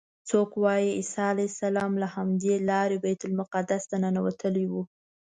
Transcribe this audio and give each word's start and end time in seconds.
څوک 0.29 0.49
وایي 0.63 0.89
عیسی 0.99 1.21
علیه 1.31 1.49
السلام 1.51 1.91
له 2.01 2.07
همدې 2.15 2.55
لارې 2.69 2.97
بیت 3.05 3.21
المقدس 3.25 3.83
ته 3.89 3.95
ننوتلی 4.03 4.65
و. 4.71 4.73